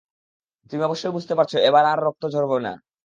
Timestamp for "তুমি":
0.71-0.81